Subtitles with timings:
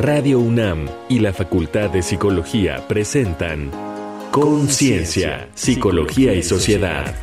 [0.00, 3.70] Radio UNAM y la Facultad de Psicología presentan
[4.30, 7.14] Conciencia, Psicología y Sociedad.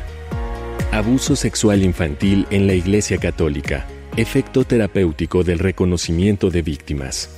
[0.92, 3.86] Abuso sexual infantil en la Iglesia Católica.
[4.16, 7.28] Efecto terapéutico del reconocimiento de víctimas.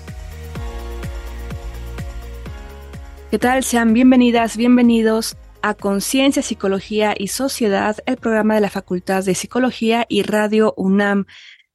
[3.30, 3.64] ¿Qué tal?
[3.64, 10.04] Sean bienvenidas, bienvenidos a Conciencia, Psicología y Sociedad, el programa de la Facultad de Psicología
[10.08, 11.26] y Radio UNAM.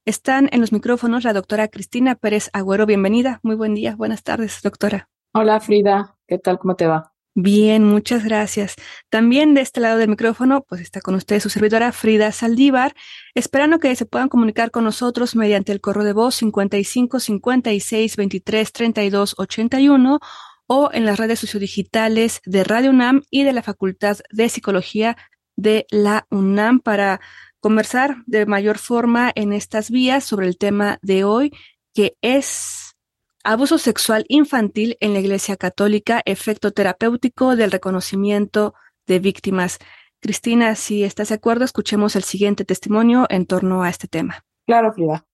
[0.08, 2.86] Están en los micrófonos la doctora Cristina Pérez Agüero.
[2.86, 3.40] Bienvenida.
[3.42, 3.94] Muy buen día.
[3.94, 5.10] Buenas tardes, doctora.
[5.34, 6.16] Hola, Frida.
[6.26, 6.58] ¿Qué tal?
[6.58, 7.12] ¿Cómo te va?
[7.34, 8.76] Bien, muchas gracias.
[9.10, 12.94] También de este lado del micrófono, pues está con usted su servidora Frida Saldívar,
[13.34, 18.72] esperando que se puedan comunicar con nosotros mediante el correo de voz 55 56 23
[18.72, 20.20] 32 81
[20.68, 25.18] o en las redes sociodigitales de Radio UNAM y de la Facultad de Psicología
[25.54, 27.20] de la UNAM para
[27.60, 31.52] conversar de mayor forma en estas vías sobre el tema de hoy,
[31.94, 32.96] que es
[33.44, 38.74] abuso sexual infantil en la Iglesia Católica, efecto terapéutico del reconocimiento
[39.06, 39.78] de víctimas.
[40.20, 44.44] Cristina, si estás de acuerdo, escuchemos el siguiente testimonio en torno a este tema.
[44.66, 45.24] Claro, Frida.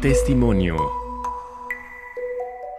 [0.00, 0.76] Testimonio.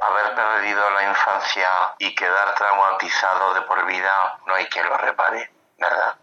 [0.02, 1.68] Haber perdido la infancia
[2.00, 5.53] y quedar traumatizado de por vida, no hay quien lo repare
[5.90, 6.18] nada.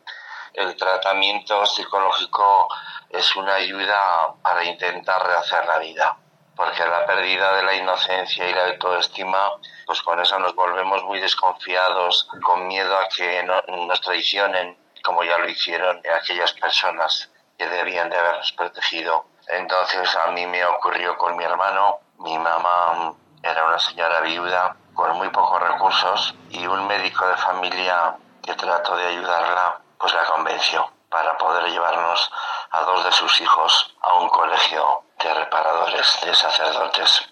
[0.53, 2.69] El tratamiento psicológico
[3.08, 6.17] es una ayuda para intentar rehacer la vida,
[6.56, 9.52] porque la pérdida de la inocencia y la autoestima,
[9.86, 15.39] pues con eso nos volvemos muy desconfiados, con miedo a que nos traicionen, como ya
[15.39, 19.27] lo hicieron aquellas personas que debían de habernos protegido.
[19.48, 25.17] Entonces a mí me ocurrió con mi hermano, mi mamá era una señora viuda con
[25.17, 30.91] muy pocos recursos y un médico de familia que trató de ayudarla, pues la convenció
[31.08, 32.30] para poder llevarnos
[32.70, 37.28] a dos de sus hijos a un colegio de reparadores, de sacerdotes,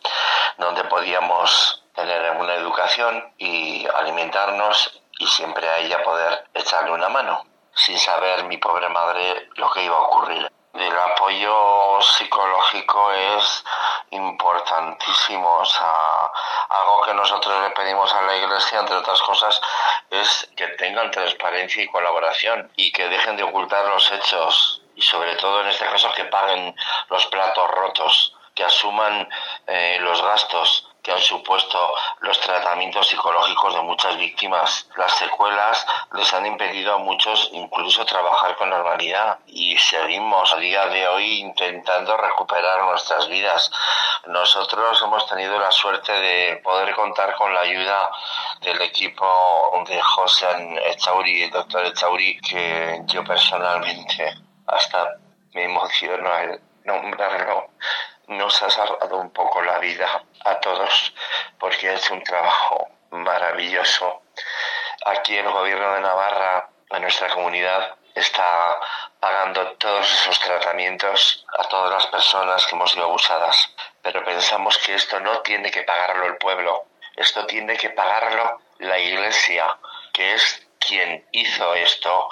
[0.58, 7.44] donde podíamos tener una educación y alimentarnos y siempre a ella poder echarle una mano,
[7.74, 10.50] sin saber mi pobre madre lo que iba a ocurrir.
[10.78, 13.64] El apoyo psicológico es
[14.10, 15.58] importantísimo.
[15.58, 16.30] O sea,
[16.68, 19.60] algo que nosotros le pedimos a la Iglesia, entre otras cosas,
[20.10, 25.34] es que tengan transparencia y colaboración y que dejen de ocultar los hechos y sobre
[25.36, 26.74] todo en este caso que paguen
[27.10, 29.28] los platos rotos, que asuman
[29.66, 34.86] eh, los gastos que han supuesto los tratamientos psicológicos de muchas víctimas.
[34.94, 40.84] Las secuelas les han impedido a muchos incluso trabajar con normalidad y seguimos a día
[40.88, 43.70] de hoy intentando recuperar nuestras vidas.
[44.26, 48.10] Nosotros hemos tenido la suerte de poder contar con la ayuda
[48.60, 50.46] del equipo de José
[50.90, 54.34] Echauri, el doctor Echauri, que yo personalmente
[54.66, 55.16] hasta
[55.54, 57.70] me emociono al nombrarlo
[58.28, 61.14] nos ha salvado un poco la vida a todos
[61.58, 64.22] porque es un trabajo maravilloso.
[65.06, 68.78] Aquí el gobierno de Navarra, en nuestra comunidad, está
[69.20, 73.74] pagando todos esos tratamientos a todas las personas que hemos sido abusadas.
[74.02, 78.98] Pero pensamos que esto no tiene que pagarlo el pueblo, esto tiene que pagarlo la
[78.98, 79.76] Iglesia,
[80.12, 82.28] que es quien hizo esto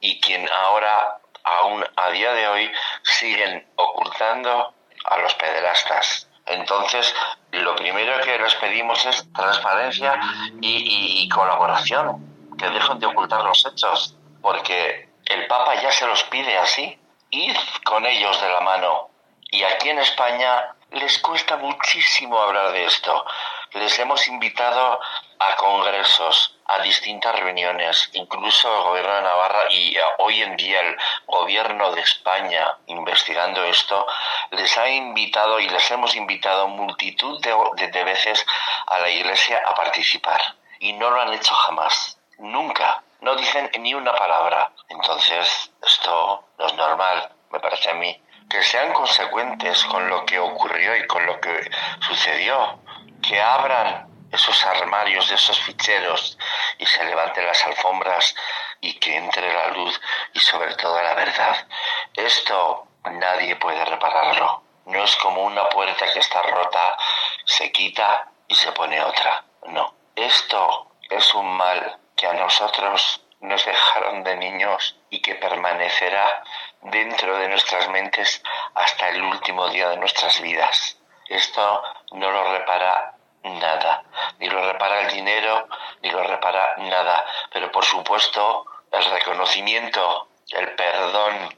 [0.00, 2.72] y quien ahora, aún a día de hoy,
[3.02, 6.28] siguen ocultando a los pederastas.
[6.46, 7.14] Entonces,
[7.52, 10.18] lo primero que les pedimos es transparencia
[10.60, 16.58] y, colaboración, que dejen de ocultar los hechos, porque el Papa ya se los pide
[16.58, 16.98] así.
[17.30, 19.08] Id con ellos de la mano.
[19.50, 23.24] Y aquí en España les cuesta muchísimo hablar de esto.
[23.72, 25.00] Les hemos invitado
[25.38, 30.80] a congresos, a distintas reuniones, incluso el gobierno de Navarra y eh, hoy en día
[30.80, 30.96] el
[31.26, 34.06] gobierno de España investigando esto,
[34.52, 37.54] les ha invitado y les hemos invitado multitud de,
[37.88, 38.46] de veces
[38.86, 40.40] a la iglesia a participar.
[40.80, 43.02] Y no lo han hecho jamás, nunca.
[43.20, 44.72] No dicen ni una palabra.
[44.88, 48.20] Entonces, esto no es normal, me parece a mí.
[48.48, 51.70] Que sean consecuentes con lo que ocurrió y con lo que
[52.00, 52.80] sucedió
[53.22, 56.38] que abran esos armarios de esos ficheros
[56.78, 58.34] y se levanten las alfombras
[58.80, 60.00] y que entre la luz
[60.32, 61.66] y sobre todo la verdad.
[62.14, 64.62] Esto nadie puede repararlo.
[64.86, 66.96] No es como una puerta que está rota,
[67.44, 69.44] se quita y se pone otra.
[69.66, 69.94] No.
[70.16, 76.42] Esto es un mal que a nosotros nos dejaron de niños y que permanecerá
[76.80, 78.42] dentro de nuestras mentes
[78.74, 80.98] hasta el último día de nuestras vidas.
[81.28, 81.82] Esto
[82.12, 83.11] no lo repara
[83.44, 84.04] nada,
[84.38, 85.68] ni lo repara el dinero,
[86.02, 91.56] ni lo repara nada, pero por supuesto el reconocimiento, el perdón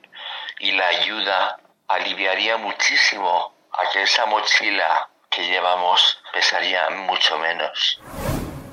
[0.58, 1.58] y la ayuda
[1.88, 8.00] aliviaría muchísimo a que esa mochila que llevamos pesaría mucho menos.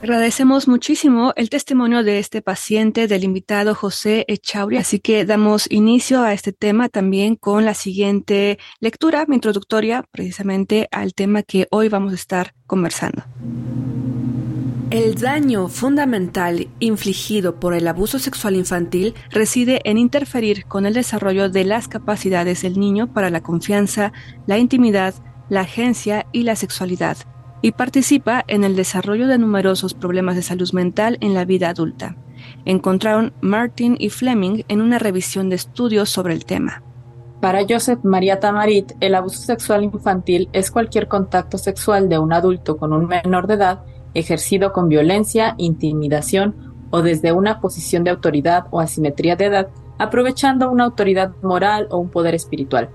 [0.02, 6.24] Agradecemos muchísimo el testimonio de este paciente, del invitado José Echauri, así que damos inicio
[6.24, 12.14] a este tema también con la siguiente lectura introductoria precisamente al tema que hoy vamos
[12.14, 13.24] a estar conversando.
[14.90, 21.48] El daño fundamental infligido por el abuso sexual infantil reside en interferir con el desarrollo
[21.48, 24.14] de las capacidades del niño para la confianza,
[24.48, 25.14] la intimidad,
[25.48, 27.18] la agencia y la sexualidad
[27.62, 32.16] y participa en el desarrollo de numerosos problemas de salud mental en la vida adulta.
[32.66, 36.84] Encontraron Martin y Fleming en una revisión de estudios sobre el tema.
[37.40, 42.78] Para Joseph María Tamarit, el abuso sexual infantil es cualquier contacto sexual de un adulto
[42.78, 43.82] con un menor de edad
[44.14, 50.70] ejercido con violencia, intimidación o desde una posición de autoridad o asimetría de edad, aprovechando
[50.70, 52.90] una autoridad moral o un poder espiritual,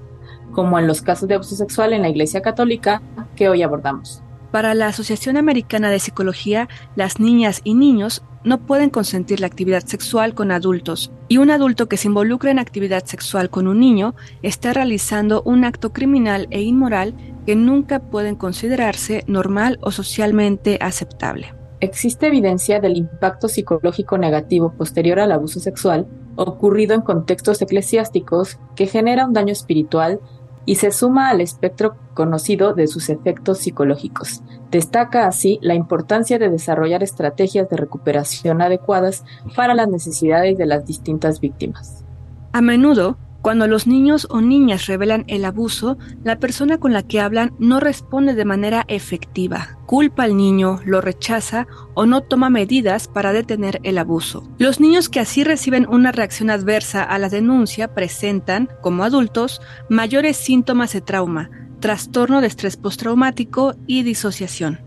[0.53, 3.03] como en los casos de abuso sexual en la Iglesia Católica
[3.35, 4.23] que hoy abordamos.
[4.51, 9.85] Para la Asociación Americana de Psicología, las niñas y niños no pueden consentir la actividad
[9.85, 14.15] sexual con adultos, y un adulto que se involucra en actividad sexual con un niño
[14.43, 17.15] está realizando un acto criminal e inmoral
[17.45, 21.53] que nunca pueden considerarse normal o socialmente aceptable.
[21.81, 26.07] Existe evidencia del impacto psicológico negativo posterior al abuso sexual
[26.37, 30.21] ocurrido en contextos eclesiásticos que genera un daño espiritual
[30.67, 34.43] y se suma al espectro conocido de sus efectos psicológicos.
[34.71, 39.25] Destaca así la importancia de desarrollar estrategias de recuperación adecuadas
[39.55, 42.05] para las necesidades de las distintas víctimas.
[42.53, 43.17] A menudo,
[43.47, 47.79] cuando los niños o niñas revelan el abuso, la persona con la que hablan no
[47.79, 53.79] responde de manera efectiva, culpa al niño, lo rechaza o no toma medidas para detener
[53.85, 54.43] el abuso.
[54.59, 60.37] Los niños que así reciben una reacción adversa a la denuncia presentan, como adultos, mayores
[60.37, 64.86] síntomas de trauma, trastorno de estrés postraumático y disociación.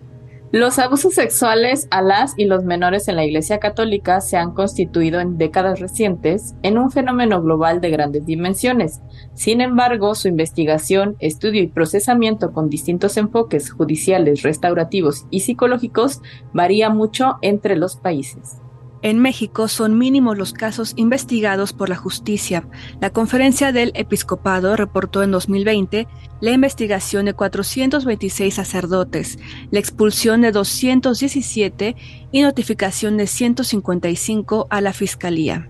[0.51, 5.19] Los abusos sexuales a las y los menores en la Iglesia Católica se han constituido
[5.19, 8.99] en décadas recientes en un fenómeno global de grandes dimensiones.
[9.35, 16.19] Sin embargo, su investigación, estudio y procesamiento con distintos enfoques judiciales, restaurativos y psicológicos
[16.51, 18.57] varía mucho entre los países.
[19.01, 22.67] En México son mínimos los casos investigados por la justicia.
[22.99, 26.07] La conferencia del episcopado reportó en 2020
[26.41, 29.39] la investigación de 426 sacerdotes,
[29.71, 31.95] la expulsión de 217
[32.31, 35.69] y notificación de 155 a la fiscalía.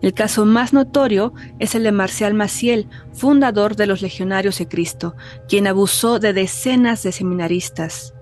[0.00, 5.14] El caso más notorio es el de Marcial Maciel, fundador de los Legionarios de Cristo,
[5.48, 8.14] quien abusó de decenas de seminaristas.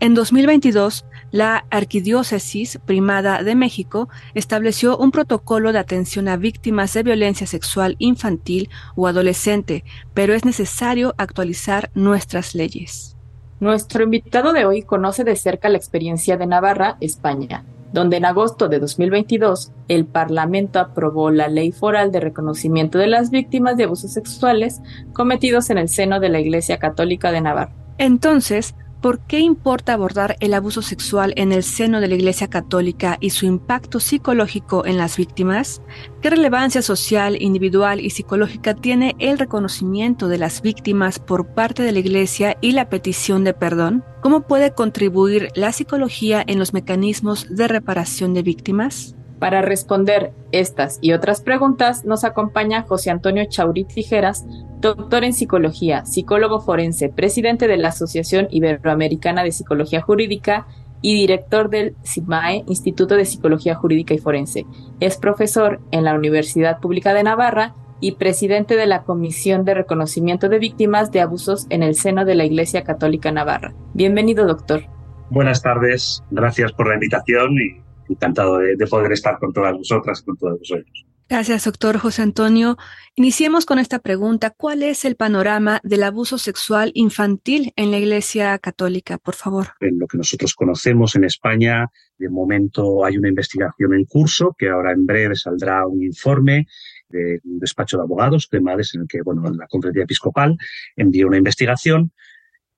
[0.00, 7.02] En 2022, la Arquidiócesis Primada de México estableció un protocolo de atención a víctimas de
[7.02, 9.84] violencia sexual infantil o adolescente,
[10.14, 13.16] pero es necesario actualizar nuestras leyes.
[13.60, 18.68] Nuestro invitado de hoy conoce de cerca la experiencia de Navarra, España, donde en agosto
[18.68, 24.12] de 2022 el Parlamento aprobó la Ley Foral de Reconocimiento de las Víctimas de Abusos
[24.12, 24.80] Sexuales
[25.12, 27.74] cometidos en el seno de la Iglesia Católica de Navarra.
[27.98, 33.16] Entonces, ¿Por qué importa abordar el abuso sexual en el seno de la Iglesia Católica
[33.18, 35.80] y su impacto psicológico en las víctimas?
[36.20, 41.92] ¿Qué relevancia social, individual y psicológica tiene el reconocimiento de las víctimas por parte de
[41.92, 44.04] la Iglesia y la petición de perdón?
[44.20, 49.16] ¿Cómo puede contribuir la psicología en los mecanismos de reparación de víctimas?
[49.40, 54.44] Para responder estas y otras preguntas nos acompaña José Antonio Chaurit Tijeras,
[54.80, 60.66] doctor en psicología, psicólogo forense, presidente de la Asociación Iberoamericana de Psicología Jurídica
[61.00, 64.66] y director del CIMAE, Instituto de Psicología Jurídica y Forense.
[65.00, 70.50] Es profesor en la Universidad Pública de Navarra y presidente de la Comisión de Reconocimiento
[70.50, 73.72] de Víctimas de Abusos en el seno de la Iglesia Católica Navarra.
[73.94, 74.82] Bienvenido, doctor.
[75.30, 80.24] Buenas tardes, gracias por la invitación y encantado de, poder estar con todas vosotras y
[80.24, 81.06] con todos vosotros.
[81.28, 82.76] Gracias, doctor José Antonio.
[83.14, 84.50] Iniciemos con esta pregunta.
[84.50, 89.68] ¿Cuál es el panorama del abuso sexual infantil en la Iglesia Católica, por favor?
[89.78, 91.86] En lo que nosotros conocemos en España,
[92.18, 96.66] de momento hay una investigación en curso, que ahora en breve saldrá un informe
[97.08, 100.56] de un despacho de abogados, de madres, en el que, bueno, la conferencia episcopal
[100.96, 102.12] envió una investigación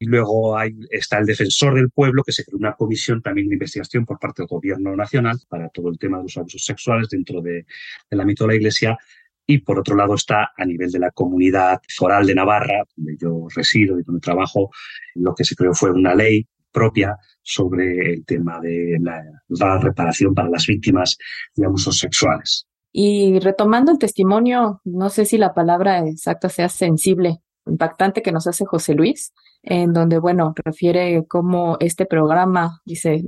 [0.02, 4.04] y luego está el defensor del pueblo, que se creó una comisión también de investigación
[4.04, 7.66] por parte del gobierno nacional para todo el tema de los abusos sexuales dentro de,
[8.10, 8.98] del ámbito de la Iglesia.
[9.46, 13.46] Y por otro lado está a nivel de la comunidad foral de Navarra, donde yo
[13.54, 14.70] resido y donde trabajo,
[15.14, 20.50] lo que se creó fue una ley propia sobre el tema de la reparación para
[20.50, 21.16] las víctimas
[21.54, 22.66] de abusos sexuales.
[22.90, 28.46] Y retomando el testimonio, no sé si la palabra exacta sea sensible impactante que nos
[28.46, 33.22] hace José Luis, en donde, bueno, refiere cómo este programa, dice,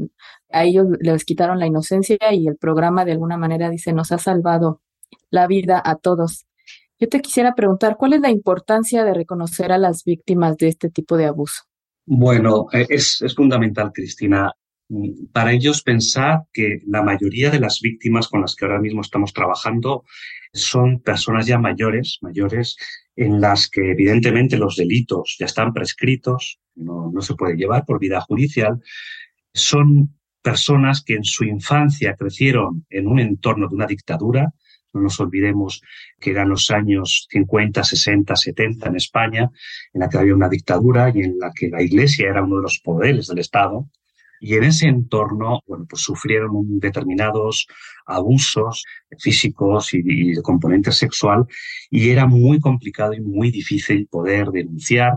[0.51, 4.19] a ellos les quitaron la inocencia y el programa de alguna manera, dice, nos ha
[4.19, 4.81] salvado
[5.31, 6.47] la vida a todos.
[6.99, 10.91] Yo te quisiera preguntar, ¿cuál es la importancia de reconocer a las víctimas de este
[10.91, 11.63] tipo de abuso?
[12.07, 14.53] Bueno, eh, es, fundamental, Cristina,
[15.33, 19.33] para ellos pensar que la mayoría de las víctimas con las que ahora mismo estamos
[19.33, 20.05] trabajando
[20.53, 22.77] son personas ya mayores, mayores
[23.17, 28.21] en las que evidentemente los delitos ya están prescritos, no, se puede llevar por vida
[28.21, 28.81] judicial,
[29.53, 34.53] son personas que en su infancia crecieron en un entorno de una dictadura,
[34.93, 35.83] no nos olvidemos
[36.21, 39.51] que eran los años 50, 60, 70 en España,
[39.93, 42.63] en la que había una dictadura y en la que la Iglesia era uno de
[42.63, 43.89] los poderes del Estado.
[44.45, 47.67] Y en ese entorno, bueno, pues sufrieron determinados
[48.05, 48.85] abusos
[49.19, 51.47] físicos y, de componente sexual
[51.91, 55.15] y era muy complicado y muy difícil poder denunciar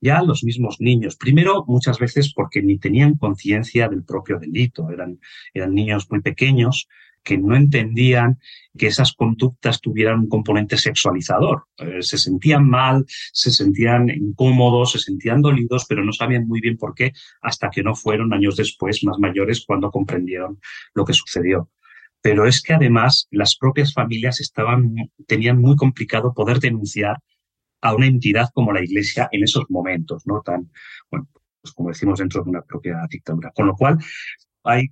[0.00, 1.16] ya los mismos niños.
[1.16, 5.18] Primero, muchas veces porque ni tenían conciencia del propio delito, eran,
[5.52, 6.86] eran niños muy pequeños
[7.28, 8.38] que no entendían
[8.78, 11.64] que esas conductas tuvieran un componente sexualizador.
[11.76, 13.04] Eh, se sentían mal,
[13.34, 17.82] se sentían incómodos, se sentían dolidos, pero no sabían muy bien por qué hasta que
[17.82, 20.58] no fueron años después, más mayores, cuando comprendieron
[20.94, 21.68] lo que sucedió.
[22.22, 24.94] Pero es que además las propias familias estaban,
[25.26, 27.18] tenían muy complicado poder denunciar
[27.82, 30.40] a una entidad como la Iglesia en esos momentos, ¿no?
[30.40, 30.70] Tan,
[31.10, 31.28] bueno,
[31.60, 33.52] pues como decimos, dentro de una propia dictadura.
[33.54, 33.98] Con lo cual,
[34.64, 34.88] hay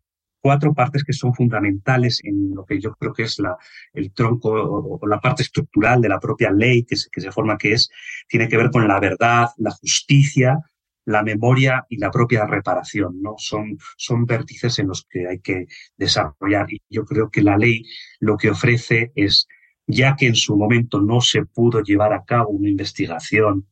[0.46, 3.56] cuatro partes que son fundamentales en lo que yo creo que es la,
[3.92, 7.58] el tronco o, la parte estructural de la propia ley que se, que se forma,
[7.58, 7.90] que es,
[8.28, 10.60] tiene que ver con la verdad, la justicia,
[11.04, 13.34] la memoria y la propia reparación, ¿no?
[13.38, 16.72] Son, son vértices en los que hay que desarrollar.
[16.72, 17.82] Y yo creo que la ley
[18.20, 19.48] lo que ofrece es,
[19.84, 23.66] ya que en su momento no se pudo llevar a cabo una investigación,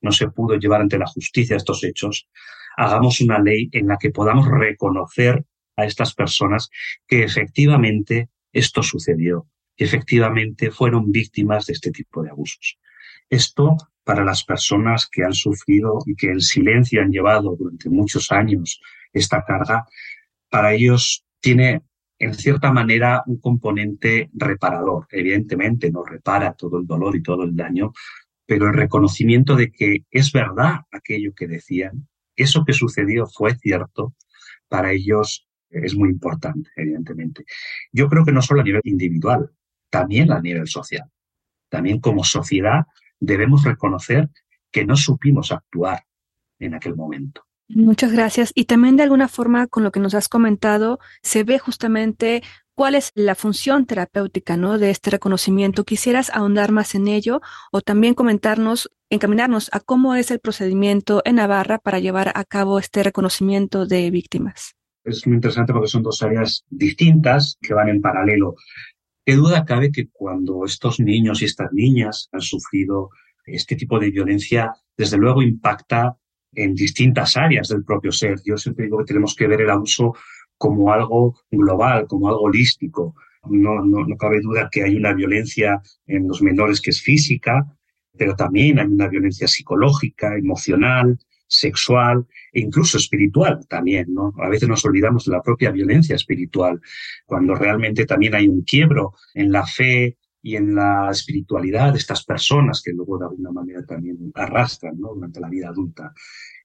[0.00, 2.28] no se pudo llevar ante la justicia estos hechos,
[2.76, 5.44] hagamos una ley en la que podamos reconocer
[5.80, 6.70] a estas personas
[7.06, 9.46] que efectivamente esto sucedió,
[9.76, 12.78] que efectivamente fueron víctimas de este tipo de abusos.
[13.28, 18.32] Esto para las personas que han sufrido y que en silencio han llevado durante muchos
[18.32, 18.80] años
[19.12, 19.86] esta carga,
[20.48, 21.82] para ellos tiene
[22.18, 25.06] en cierta manera un componente reparador.
[25.10, 27.92] Evidentemente no repara todo el dolor y todo el daño,
[28.46, 34.14] pero el reconocimiento de que es verdad aquello que decían, eso que sucedió fue cierto,
[34.68, 37.44] para ellos es muy importante, evidentemente.
[37.92, 39.50] Yo creo que no solo a nivel individual,
[39.88, 41.08] también a nivel social.
[41.68, 42.86] También como sociedad
[43.18, 44.28] debemos reconocer
[44.70, 46.04] que no supimos actuar
[46.58, 47.44] en aquel momento.
[47.68, 48.50] Muchas gracias.
[48.54, 52.42] Y también de alguna forma, con lo que nos has comentado, se ve justamente
[52.74, 54.78] cuál es la función terapéutica ¿no?
[54.78, 55.84] de este reconocimiento.
[55.84, 61.36] ¿Quisieras ahondar más en ello o también comentarnos, encaminarnos a cómo es el procedimiento en
[61.36, 64.74] Navarra para llevar a cabo este reconocimiento de víctimas?
[65.04, 68.54] Es muy interesante porque son dos áreas distintas que van en paralelo.
[69.24, 73.10] ¿Qué duda cabe que cuando estos niños y estas niñas han sufrido
[73.44, 76.16] este tipo de violencia, desde luego impacta
[76.52, 78.40] en distintas áreas del propio ser?
[78.44, 80.14] Yo siempre digo que tenemos que ver el abuso
[80.56, 83.14] como algo global, como algo holístico.
[83.48, 87.66] No, no, no cabe duda que hay una violencia en los menores que es física,
[88.16, 91.18] pero también hay una violencia psicológica, emocional,
[91.50, 94.32] sexual e incluso espiritual también, ¿no?
[94.38, 96.80] A veces nos olvidamos de la propia violencia espiritual,
[97.26, 102.24] cuando realmente también hay un quiebro en la fe y en la espiritualidad de estas
[102.24, 105.12] personas que luego de alguna manera también arrastran, ¿no?
[105.14, 106.14] Durante la vida adulta.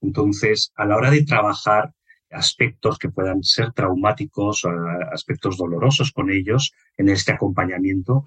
[0.01, 1.91] Entonces, a la hora de trabajar
[2.31, 4.63] aspectos que puedan ser traumáticos,
[5.11, 8.25] aspectos dolorosos con ellos en este acompañamiento,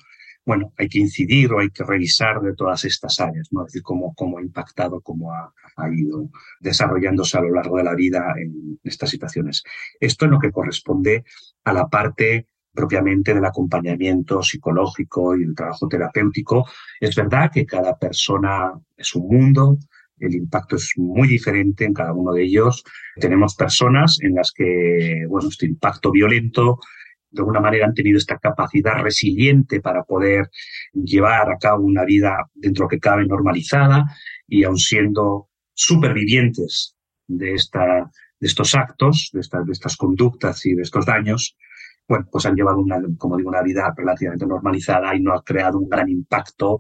[0.49, 3.67] bueno, hay que incidir o hay que revisar de todas estas áreas, ¿no?
[3.67, 7.85] Es decir, cómo, cómo ha impactado, cómo ha, ha, ido desarrollándose a lo largo de
[7.85, 9.63] la vida en estas situaciones.
[10.01, 11.23] Esto es lo que corresponde
[11.65, 16.67] a la parte propiamente del acompañamiento psicológico y el trabajo terapéutico.
[16.99, 19.77] Es verdad que cada persona es un mundo,
[20.19, 22.85] el impacto es muy diferente en cada uno de ellos.
[23.17, 26.79] Tenemos personas en las que, bueno, este impacto violento
[27.31, 30.51] de alguna manera han tenido esta capacidad resiliente para poder
[30.93, 34.05] llevar a cabo una vida dentro que cabe normalizada
[34.47, 40.83] y aun siendo supervivientes de, esta, de estos actos, de de estas conductas y de
[40.83, 41.57] estos daños,
[42.09, 45.79] bueno, pues han llevado una, como digo, una vida relativamente normalizada y no ha creado
[45.79, 46.79] un gran impacto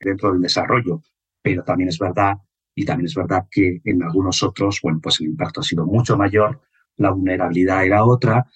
[0.00, 1.02] dentro del desarrollo.
[1.42, 2.34] Pero también es verdad,
[2.74, 6.16] y también es verdad que en algunos otros, bueno, pues el impacto ha sido mucho
[6.16, 6.62] mayor
[7.00, 8.46] la vulnerabilidad era otra,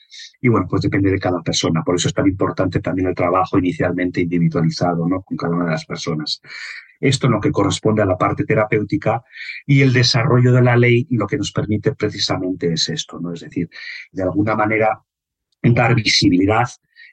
[0.40, 1.82] y bueno, pues depende de cada persona.
[1.82, 5.22] Por eso es tan importante también el trabajo inicialmente individualizado, ¿no?
[5.22, 6.40] Con cada una de las personas.
[7.00, 9.22] Esto es lo que corresponde a la parte terapéutica
[9.66, 13.32] y el desarrollo de la ley lo que nos permite precisamente es esto, ¿no?
[13.32, 13.68] Es decir,
[14.12, 15.02] de alguna manera
[15.62, 16.68] dar visibilidad.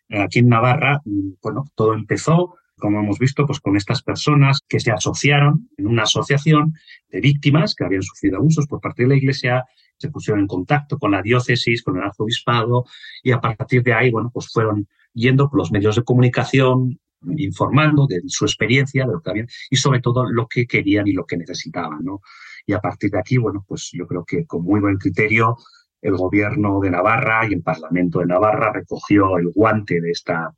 [0.10, 1.02] Aquí en Navarra,
[1.42, 6.04] bueno, todo empezó como hemos visto, pues con estas personas que se asociaron en una
[6.04, 6.74] asociación
[7.10, 9.66] de víctimas que habían sufrido abusos por parte de la Iglesia,
[10.02, 12.86] se pusieron en contacto con la diócesis, con el arzobispado
[13.24, 17.00] y a partir de ahí, bueno, pues fueron yendo por los medios de comunicación,
[17.38, 21.14] informando de su experiencia, de lo que habían y sobre todo lo que querían y
[21.14, 22.22] lo que necesitaban, ¿no?
[22.66, 25.58] Y a partir de aquí, bueno, pues yo creo que con muy buen criterio
[26.02, 30.54] el gobierno de Navarra y el Parlamento de Navarra recogió el guante de esta,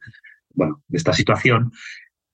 [0.54, 1.72] bueno, de esta situación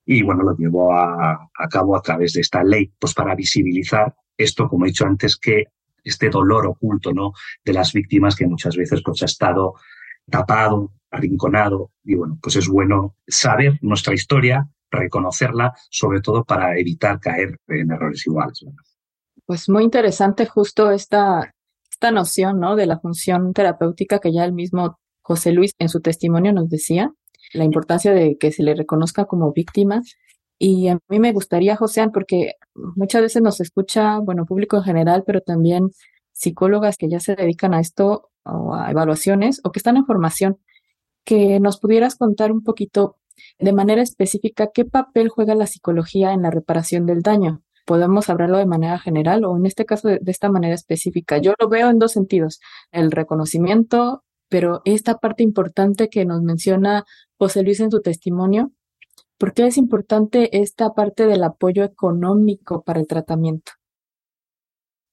[0.05, 4.67] y bueno, lo llevó a, cabo a través de esta ley, pues para visibilizar esto,
[4.67, 5.67] como he dicho antes, que
[6.03, 7.33] este dolor oculto, ¿no?
[7.63, 9.75] De las víctimas que muchas veces pues ha estado
[10.29, 17.19] tapado, arrinconado y bueno, pues es bueno saber nuestra historia, reconocerla, sobre todo para evitar
[17.19, 18.65] caer en errores iguales.
[19.45, 21.53] Pues muy interesante justo esta,
[21.91, 22.75] esta noción, ¿no?
[22.75, 27.11] De la función terapéutica que ya el mismo José Luis en su testimonio nos decía
[27.53, 30.01] la importancia de que se le reconozca como víctima.
[30.59, 35.23] Y a mí me gustaría, José, porque muchas veces nos escucha, bueno, público en general,
[35.25, 35.91] pero también
[36.33, 40.59] psicólogas que ya se dedican a esto o a evaluaciones o que están en formación,
[41.23, 43.17] que nos pudieras contar un poquito
[43.57, 47.63] de manera específica qué papel juega la psicología en la reparación del daño.
[47.85, 51.37] Podemos hablarlo de manera general o en este caso de esta manera específica.
[51.37, 52.59] Yo lo veo en dos sentidos,
[52.91, 57.05] el reconocimiento pero esta parte importante que nos menciona
[57.37, 58.71] José Luis en su testimonio,
[59.39, 63.71] ¿por qué es importante esta parte del apoyo económico para el tratamiento?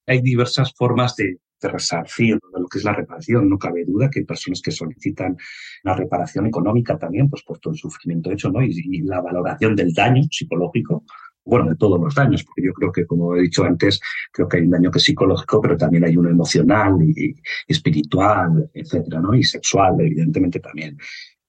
[0.05, 3.49] Hay diversas formas de, resarcir de lo que es la reparación.
[3.49, 5.35] No cabe duda que hay personas que solicitan
[5.81, 8.61] la reparación económica también, pues por todo el sufrimiento hecho, ¿no?
[8.61, 11.03] y la valoración del daño psicológico
[11.47, 13.99] bueno, de todos los daños, porque yo creo que, como he dicho antes,
[14.31, 17.33] creo que hay un daño que es psicológico, pero también hay uno emocional y,
[17.67, 19.33] espiritual, etcétera, ¿no?
[19.33, 20.97] Y sexual, evidentemente también.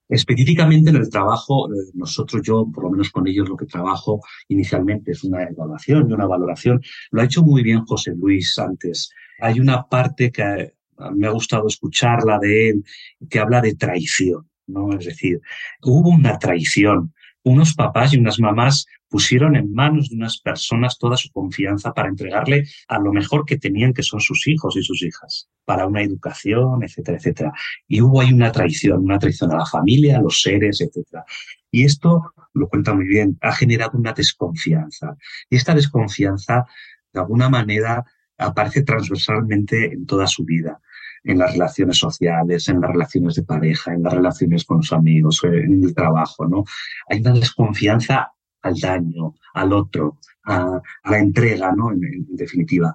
[0.09, 4.21] Específicamente en el trabajo, eh, nosotros, yo, por lo menos con ellos, lo que trabajo
[4.49, 6.81] inicialmente es una evaluación y una valoración.
[7.11, 9.11] Lo ha hecho muy bien José Luis antes.
[9.41, 10.75] Hay una parte que
[11.15, 12.85] me ha gustado escucharla de él,
[13.29, 14.93] que habla de traición, ¿no?
[14.93, 15.41] Es decir,
[15.83, 17.13] hubo una traición
[17.49, 22.09] unos papás y unas mamás pusieron en manos de unas personas toda su confianza para
[22.09, 26.03] entregarle a lo mejor que tenían, que son sus hijos y sus hijas, para una
[26.03, 27.53] educación, etcétera, etcétera.
[27.87, 31.25] Y hubo ahí una traición, una traición a la familia, a los seres, etcétera.
[31.71, 35.17] Y esto, lo cuenta muy bien, ha generado una desconfianza.
[35.51, 36.67] Y esta desconfianza,
[37.13, 38.05] de alguna manera,
[38.37, 40.81] aparece transversalmente en toda su vida
[41.25, 45.43] en las relaciones sociales, en las relaciones de pareja, en las relaciones con los amigos,
[45.43, 46.65] en el trabajo, ¿no?
[47.09, 51.93] Hay una desconfianza al daño, al otro, a, la entrega, ¿no?
[51.93, 52.95] En, definitiva.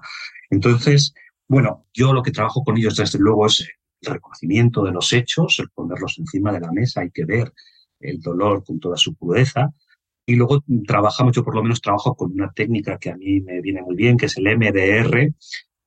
[0.50, 1.14] Entonces,
[1.48, 3.68] bueno, yo lo que trabajo con ellos, desde luego, es
[4.00, 7.52] el reconocimiento de los hechos, el ponerlos encima de la mesa, hay que ver
[8.00, 9.72] el dolor con toda su crudeza.
[10.26, 13.60] Y luego trabajamos, yo por lo menos trabajo con una técnica que a mí me
[13.60, 15.34] viene muy bien, que es el MDR,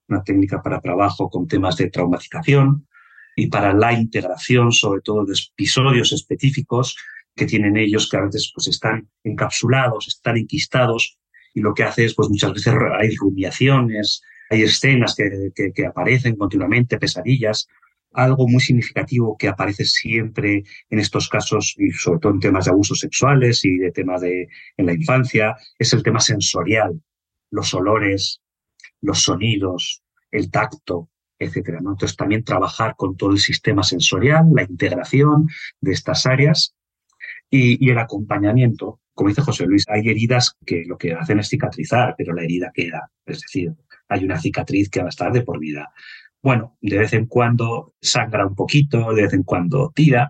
[0.10, 2.88] una técnica para trabajo con temas de traumatización
[3.36, 6.96] y para la integración, sobre todo de episodios específicos
[7.38, 11.18] que tienen ellos que a veces pues están encapsulados, están enquistados
[11.54, 16.36] y lo que hace es pues muchas veces hay rumiaciones, hay escenas que, que, aparecen
[16.36, 17.68] continuamente, pesadillas.
[18.14, 22.72] Algo muy significativo que aparece siempre en estos casos y sobre todo en temas de
[22.72, 24.48] abusos sexuales y de temas de
[24.78, 27.00] en la infancia es el tema sensorial,
[27.52, 28.42] los olores,
[29.02, 31.80] los sonidos, el tacto, etcétera.
[31.82, 31.92] ¿no?
[31.92, 35.48] Entonces, también trabajar con todo el sistema sensorial, la integración
[35.82, 36.77] de estas áreas
[37.50, 39.00] y, el acompañamiento.
[39.14, 42.72] Como dice José Luis, hay heridas que lo que hacen es cicatrizar, pero la herida
[42.74, 43.10] queda.
[43.26, 43.74] Es decir,
[44.10, 45.92] hay una cicatriz que va a estar de por vida.
[46.42, 50.30] Bueno, de vez en cuando sangra un poquito, de vez en cuando tira,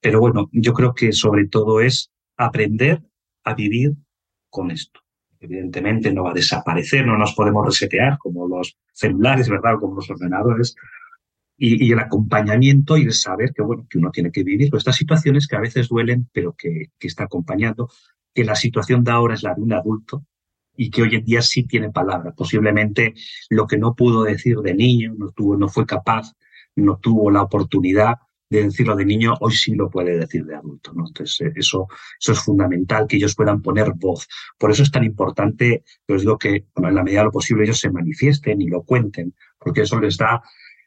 [0.00, 3.02] pero bueno, yo creo que sobre todo es aprender
[3.44, 3.92] a vivir
[4.48, 5.00] con esto
[5.40, 9.78] evidentemente no va a desaparecer, no nos podemos resetear como los celulares, ¿verdad?
[9.80, 10.74] Como los ordenadores.
[11.58, 14.96] Y, el acompañamiento y el saber que, bueno, que uno tiene que vivir con estas
[14.96, 17.88] situaciones que a veces duelen, pero que, que está acompañando,
[18.34, 20.24] que la situación de ahora es la de un adulto
[20.76, 22.32] y que hoy en día sí tiene palabra.
[22.32, 23.14] Posiblemente
[23.48, 26.32] lo que no pudo decir de niño, no tuvo, no fue capaz,
[26.74, 28.16] no tuvo la oportunidad,
[28.48, 30.92] de decirlo de niño, hoy sí lo puede decir de adulto.
[30.94, 31.06] ¿no?
[31.06, 31.88] Entonces, eh, eso,
[32.20, 34.28] eso es fundamental, que ellos puedan poner voz.
[34.58, 37.80] Por eso es tan importante, os digo que en la medida de lo posible ellos
[37.80, 40.42] se manifiesten y lo cuenten, porque eso les da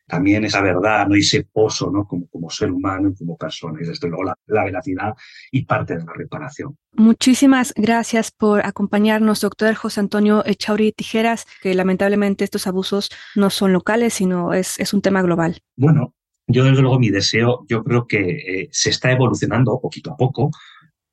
[0.10, 1.16] también esa verdad, ¿no?
[1.16, 2.06] Y ese pozo, ¿no?
[2.06, 3.80] Como, como ser humano y como persona.
[3.82, 5.14] Y desde luego la, la veracidad
[5.52, 6.76] y parte de la reparación.
[6.94, 13.72] Muchísimas gracias por acompañarnos, doctor José Antonio Echauri Tijeras, que lamentablemente estos abusos no son
[13.72, 15.62] locales, sino es, es un tema global.
[15.78, 16.16] Bueno,
[16.48, 20.50] yo desde luego mi deseo, yo creo que eh, se está evolucionando poquito a poco.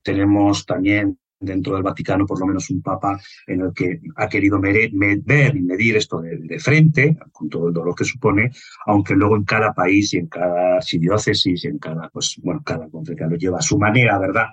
[0.02, 4.60] Tenemos también dentro del Vaticano por lo menos un papa en el que ha querido
[4.60, 8.50] ver y medir esto de, frente, con todo el dolor que supone,
[8.86, 12.88] aunque luego en cada país y en cada archidiócesis y en cada, pues bueno, cada
[12.88, 14.46] conferencia lo lleva a su manera, ¿verdad?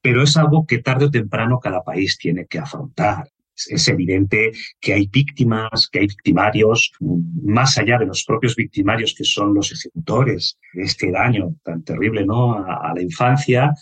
[0.00, 3.28] Pero es algo que tarde o temprano cada país tiene que afrontar.
[3.68, 9.24] Es evidente que hay víctimas, que hay victimarios, más allá de los propios victimarios que
[9.24, 12.54] son los ejecutores de este daño tan terrible ¿no?
[12.54, 13.74] a la infancia,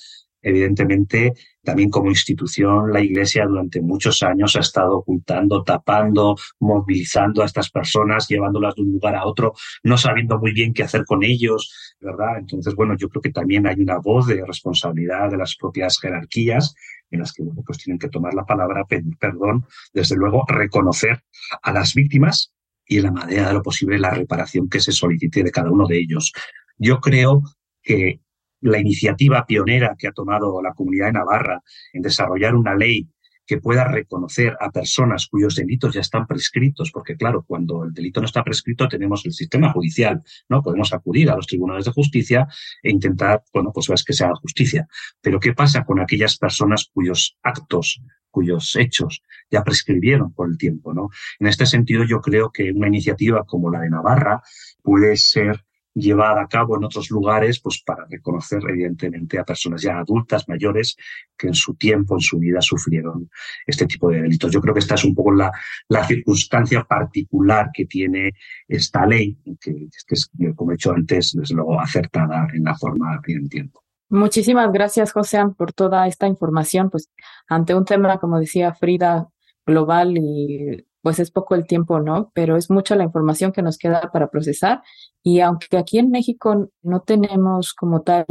[0.46, 1.32] evidentemente,
[1.64, 7.68] también como institución, la Iglesia durante muchos años ha estado ocultando, tapando, movilizando a estas
[7.68, 11.96] personas, llevándolas de un lugar a otro, no sabiendo muy bien qué hacer con ellos,
[11.98, 12.38] ¿verdad?
[12.38, 16.76] Entonces, bueno, yo creo que también hay una voz de responsabilidad de las propias jerarquías
[17.10, 21.24] en las que, bueno, pues tienen que tomar la palabra, pedir perdón, desde luego reconocer
[21.60, 22.52] a las víctimas
[22.86, 25.88] y en la medida de lo posible la reparación que se solicite de cada uno
[25.88, 26.32] de ellos.
[26.78, 27.42] Yo creo
[27.82, 28.20] que
[28.70, 33.08] la iniciativa pionera que ha tomado la comunidad de Navarra en desarrollar una ley
[33.46, 38.20] que pueda reconocer a personas cuyos delitos ya están prescritos, porque claro, cuando el delito
[38.20, 40.62] no está prescrito tenemos el sistema judicial, ¿no?
[40.62, 42.48] Podemos acudir a los tribunales de justicia
[42.82, 44.88] e intentar, bueno, pues que se haga justicia.
[45.20, 50.92] Pero ¿qué pasa con aquellas personas cuyos actos, cuyos hechos ya prescribieron por el tiempo,
[50.92, 51.08] ¿no?
[51.38, 54.42] En este sentido, yo creo que una iniciativa como la de Navarra
[54.82, 55.64] puede ser
[55.96, 60.96] llevada a cabo en otros lugares, pues para reconocer evidentemente a personas ya adultas, mayores,
[61.36, 63.30] que en su tiempo, en su vida sufrieron
[63.66, 64.52] este tipo de delitos.
[64.52, 65.50] Yo creo que esta es un poco la,
[65.88, 68.34] la circunstancia particular que tiene
[68.68, 73.20] esta ley, que, que es, como he dicho antes, desde luego acertada en la forma
[73.26, 73.82] y en el tiempo.
[74.08, 76.90] Muchísimas gracias, José, por toda esta información.
[76.90, 77.10] Pues
[77.48, 79.28] ante un tema, como decía Frida,
[79.66, 82.32] global y pues es poco el tiempo, ¿no?
[82.34, 84.82] Pero es mucha la información que nos queda para procesar.
[85.22, 88.26] Y aunque aquí en México no tenemos como tal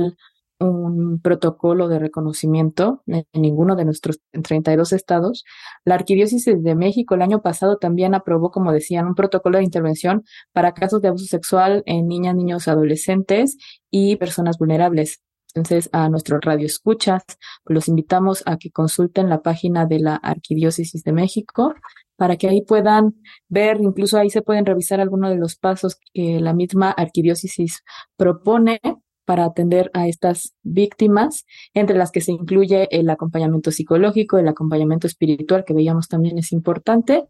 [0.60, 5.46] un protocolo de reconocimiento en ninguno de nuestros 32 estados.
[5.86, 10.26] La Arquidiócesis de México el año pasado también aprobó, como decían, un protocolo de intervención
[10.52, 13.56] para casos de abuso sexual en niñas, niños, adolescentes
[13.90, 15.22] y personas vulnerables.
[15.54, 17.24] Entonces, a nuestros radioescuchas,
[17.64, 21.74] pues los invitamos a que consulten la página de la Arquidiócesis de México
[22.16, 23.16] para que ahí puedan
[23.48, 27.84] ver, incluso ahí se pueden revisar algunos de los pasos que la misma arquidiócesis
[28.18, 28.80] propone
[29.26, 35.08] para atender a estas víctimas, entre las que se incluye el acompañamiento psicológico, el acompañamiento
[35.08, 37.28] espiritual, que veíamos también es importante,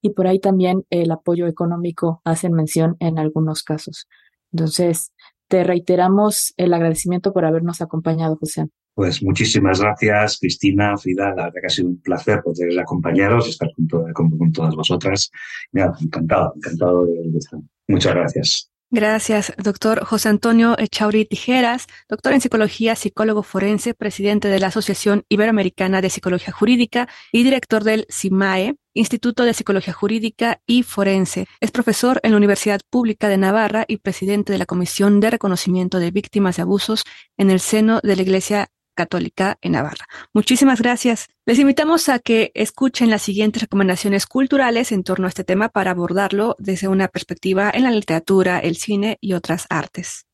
[0.00, 4.08] y por ahí también el apoyo económico hacen mención en algunos casos.
[4.52, 5.12] Entonces,
[5.48, 8.66] te reiteramos el agradecimiento por habernos acompañado, José.
[8.94, 11.34] Pues muchísimas gracias, Cristina, Frida.
[11.52, 13.68] Que ha sido un placer poder acompañaros y estar
[14.12, 15.30] con, todas vosotras.
[15.72, 17.60] encantado, encantado de, estar.
[17.88, 18.70] Muchas gracias.
[18.90, 25.24] Gracias, doctor José Antonio Echauri Tijeras, doctor en psicología, psicólogo forense, presidente de la Asociación
[25.28, 31.48] Iberoamericana de Psicología Jurídica y director del CIMAE, Instituto de Psicología Jurídica y Forense.
[31.60, 35.98] Es profesor en la Universidad Pública de Navarra y presidente de la Comisión de Reconocimiento
[35.98, 37.02] de Víctimas de Abusos
[37.36, 40.06] en el seno de la Iglesia Católica en Navarra.
[40.32, 41.28] Muchísimas gracias.
[41.46, 45.90] Les invitamos a que escuchen las siguientes recomendaciones culturales en torno a este tema para
[45.90, 50.26] abordarlo desde una perspectiva en la literatura, el cine y otras artes.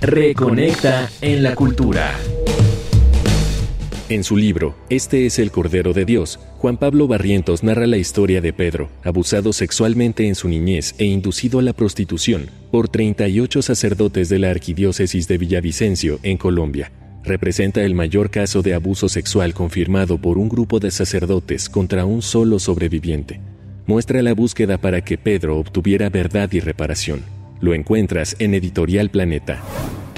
[0.00, 2.14] Reconecta en la cultura.
[4.10, 8.40] En su libro Este es el Cordero de Dios, Juan Pablo Barrientos narra la historia
[8.40, 14.30] de Pedro, abusado sexualmente en su niñez e inducido a la prostitución por 38 sacerdotes
[14.30, 16.90] de la Arquidiócesis de Villavicencio, en Colombia.
[17.22, 22.22] Representa el mayor caso de abuso sexual confirmado por un grupo de sacerdotes contra un
[22.22, 23.42] solo sobreviviente.
[23.86, 27.24] Muestra la búsqueda para que Pedro obtuviera verdad y reparación.
[27.60, 29.62] Lo encuentras en Editorial Planeta.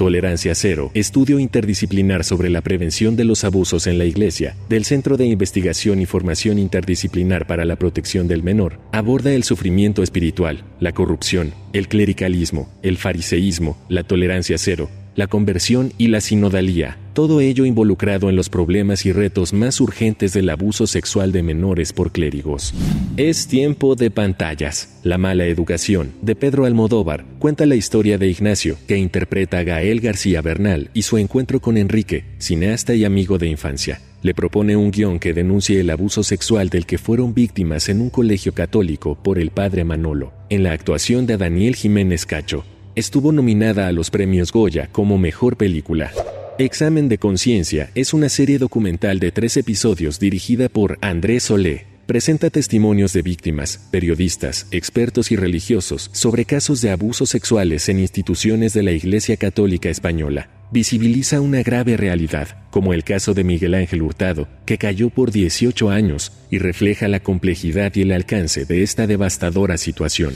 [0.01, 5.15] Tolerancia Cero, estudio interdisciplinar sobre la prevención de los abusos en la Iglesia, del Centro
[5.15, 10.91] de Investigación y Formación Interdisciplinar para la Protección del Menor, aborda el sufrimiento espiritual, la
[10.91, 17.65] corrupción, el clericalismo, el fariseísmo, la tolerancia cero, la conversión y la sinodalía, todo ello
[17.65, 22.73] involucrado en los problemas y retos más urgentes del abuso sexual de menores por clérigos.
[23.17, 24.99] Es tiempo de pantallas.
[25.03, 29.99] La mala educación, de Pedro Almodóvar, cuenta la historia de Ignacio, que interpreta a Gael
[29.99, 34.01] García Bernal y su encuentro con Enrique, cineasta y amigo de infancia.
[34.23, 38.11] le propone un guion que denuncie el abuso sexual del que fueron víctimas en un
[38.11, 42.63] colegio católico por el padre Manolo, en la actuación de Daniel Jiménez Cacho.
[43.01, 46.11] Estuvo nominada a los premios Goya como Mejor Película.
[46.59, 51.87] Examen de Conciencia es una serie documental de tres episodios dirigida por Andrés Solé.
[52.05, 58.75] Presenta testimonios de víctimas, periodistas, expertos y religiosos sobre casos de abusos sexuales en instituciones
[58.75, 64.01] de la Iglesia Católica Española visibiliza una grave realidad, como el caso de Miguel Ángel
[64.01, 69.05] Hurtado, que cayó por 18 años y refleja la complejidad y el alcance de esta
[69.05, 70.33] devastadora situación.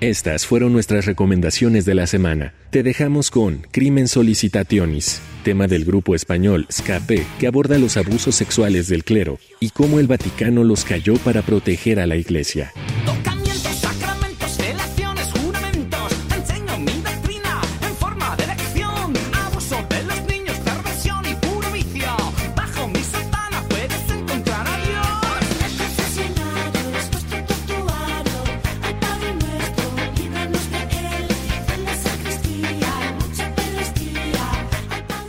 [0.00, 2.52] Estas fueron nuestras recomendaciones de la semana.
[2.70, 8.88] Te dejamos con Crimen Solicitationis, tema del grupo español SCAPE, que aborda los abusos sexuales
[8.88, 12.72] del clero y cómo el Vaticano los cayó para proteger a la Iglesia.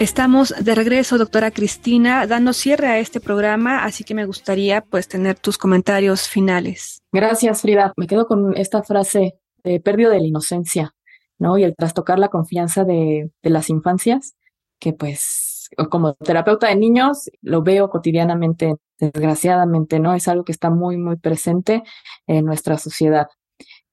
[0.06, 5.08] Estamos de regreso, doctora Cristina, dando cierre a este programa, así que me gustaría pues
[5.08, 7.02] tener tus comentarios finales.
[7.12, 7.92] Gracias, Frida.
[7.98, 10.94] Me quedo con esta frase de pérdida de la inocencia,
[11.40, 11.58] ¿no?
[11.58, 14.36] Y el trastocar la confianza de, de las infancias,
[14.78, 20.14] que pues como terapeuta de niños lo veo cotidianamente, desgraciadamente, ¿no?
[20.14, 21.82] Es algo que está muy, muy presente
[22.28, 23.26] en nuestra sociedad.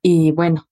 [0.02, 0.66] Y bueno,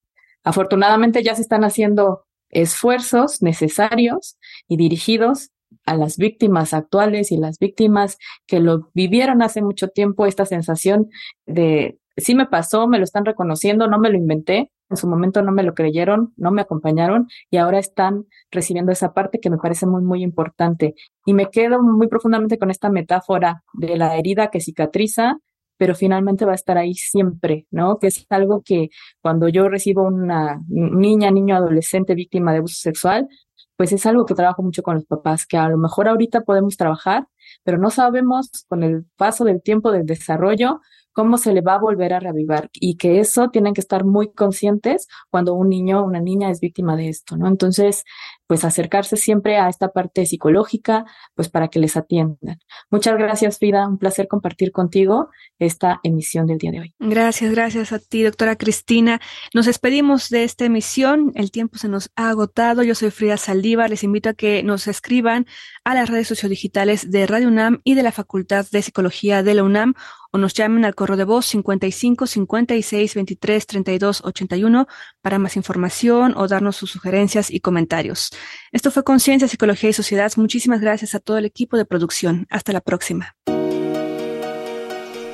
[0.44, 4.36] afortunadamente ya se están haciendo esfuerzos necesarios
[4.68, 5.50] y dirigidos
[5.86, 11.08] a las víctimas actuales y las víctimas que lo vivieron hace mucho tiempo, esta sensación
[11.46, 15.42] de sí me pasó, me lo están reconociendo, no me lo inventé, en su momento
[15.42, 19.58] no me lo creyeron, no me acompañaron y ahora están recibiendo esa parte que me
[19.58, 20.94] parece muy, muy importante.
[21.24, 25.38] Y me quedo muy profundamente con esta metáfora de la herida que cicatriza
[25.80, 27.98] pero finalmente va a estar ahí siempre, ¿no?
[27.98, 28.90] Que es algo que
[29.22, 33.28] cuando yo recibo una niña, niño, adolescente víctima de abuso sexual,
[33.76, 36.76] pues es algo que trabajo mucho con los papás, que a lo mejor ahorita podemos
[36.76, 37.28] trabajar,
[37.64, 41.78] pero no sabemos con el paso del tiempo del desarrollo cómo se le va a
[41.78, 46.04] volver a reavivar y que eso tienen que estar muy conscientes cuando un niño o
[46.04, 47.48] una niña es víctima de esto, ¿no?
[47.48, 48.04] Entonces,
[48.46, 51.04] pues acercarse siempre a esta parte psicológica,
[51.36, 52.58] pues para que les atiendan.
[52.90, 53.86] Muchas gracias, Frida.
[53.86, 55.28] Un placer compartir contigo
[55.60, 56.94] esta emisión del día de hoy.
[56.98, 59.20] Gracias, gracias a ti, doctora Cristina.
[59.54, 61.30] Nos despedimos de esta emisión.
[61.36, 62.82] El tiempo se nos ha agotado.
[62.82, 63.88] Yo soy Frida Saldívar.
[63.88, 65.46] Les invito a que nos escriban
[65.84, 69.62] a las redes sociodigitales de Radio UNAM y de la Facultad de Psicología de la
[69.62, 69.94] UNAM
[70.30, 74.86] o nos llamen al correo de voz 55 56 23 32 81
[75.22, 78.30] para más información o darnos sus sugerencias y comentarios.
[78.72, 80.32] Esto fue Conciencia, Psicología y Sociedad.
[80.36, 82.46] Muchísimas gracias a todo el equipo de producción.
[82.50, 83.36] Hasta la próxima.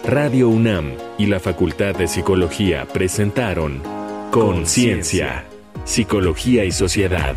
[0.04, 3.82] Radio UNAM y la Facultad de Psicología presentaron
[4.30, 5.44] Conciencia,
[5.85, 7.37] Psicología y Sociedad.